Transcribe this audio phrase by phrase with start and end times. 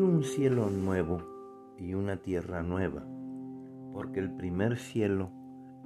[0.00, 1.22] un cielo nuevo
[1.78, 3.04] y una tierra nueva,
[3.92, 5.30] porque el primer cielo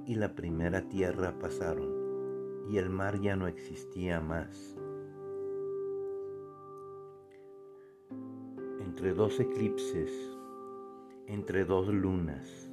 [0.05, 1.89] y la primera tierra pasaron,
[2.69, 4.77] y el mar ya no existía más.
[8.79, 10.11] Entre dos eclipses,
[11.27, 12.71] entre dos lunas,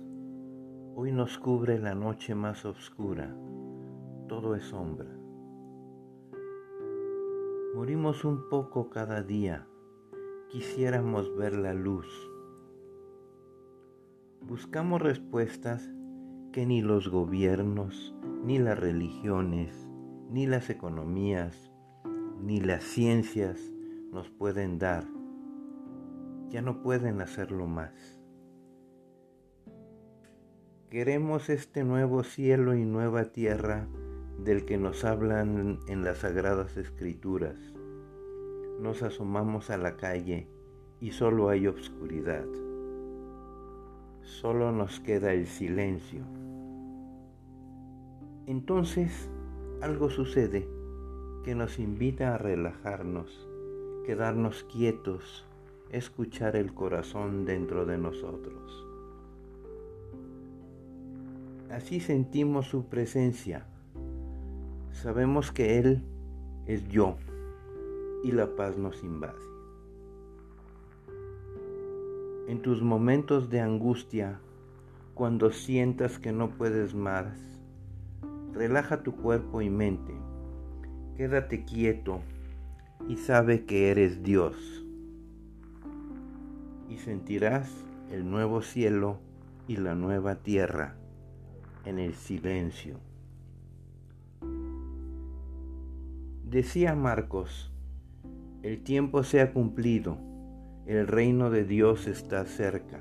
[0.95, 3.37] hoy nos cubre la noche más oscura,
[4.29, 5.11] todo es sombra.
[7.75, 9.67] Morimos un poco cada día
[10.53, 12.07] quisiéramos ver la luz.
[14.43, 15.83] Buscamos respuestas
[16.53, 19.89] que ni los gobiernos, ni las religiones,
[20.29, 21.73] ni las economías,
[22.43, 23.59] ni las ciencias
[24.11, 25.07] nos pueden dar.
[26.51, 28.21] Ya no pueden hacerlo más.
[30.91, 33.89] Queremos este nuevo cielo y nueva tierra
[34.39, 37.57] del que nos hablan en las sagradas escrituras
[38.83, 40.49] nos asomamos a la calle
[41.01, 42.45] y solo hay obscuridad.
[44.23, 46.23] Solo nos queda el silencio.
[48.47, 49.31] Entonces
[49.81, 50.69] algo sucede
[51.45, 53.49] que nos invita a relajarnos,
[54.05, 55.47] quedarnos quietos,
[55.91, 58.85] escuchar el corazón dentro de nosotros.
[61.71, 63.65] Así sentimos su presencia.
[64.91, 66.03] Sabemos que Él
[66.67, 67.17] es yo
[68.23, 69.39] y la paz nos invade.
[72.49, 74.41] En tus momentos de angustia,
[75.15, 77.39] cuando sientas que no puedes más,
[78.53, 80.13] relaja tu cuerpo y mente,
[81.17, 82.21] quédate quieto
[83.09, 84.85] y sabe que eres Dios.
[86.89, 87.71] Y sentirás
[88.11, 89.19] el nuevo cielo
[89.67, 90.97] y la nueva tierra
[91.85, 92.99] en el silencio.
[96.45, 97.72] Decía Marcos,
[98.63, 100.19] el tiempo se ha cumplido,
[100.87, 103.01] el reino de Dios está cerca.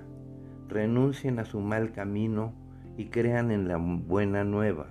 [0.67, 2.53] Renuncien a su mal camino
[2.97, 4.87] y crean en la buena nueva.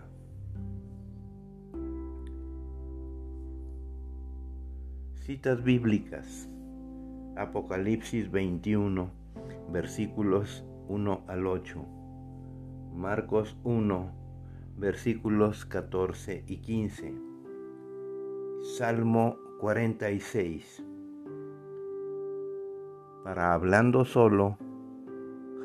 [5.15, 6.49] Citas bíblicas.
[7.37, 9.11] Apocalipsis 21,
[9.73, 11.85] versículos 1 al 8.
[12.95, 14.13] Marcos 1,
[14.77, 17.30] versículos 14 y 15.
[18.77, 20.85] Salmo 46.
[23.25, 24.59] Para Hablando Solo,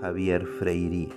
[0.02, 1.14] Javier Freirí.